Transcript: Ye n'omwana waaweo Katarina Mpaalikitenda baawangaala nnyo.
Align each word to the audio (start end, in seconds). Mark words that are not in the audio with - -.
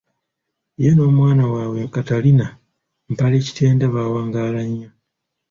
Ye 0.81 0.89
n'omwana 0.93 1.43
waaweo 1.53 1.87
Katarina 1.95 2.47
Mpaalikitenda 3.11 3.85
baawangaala 3.93 4.61
nnyo. 4.67 4.89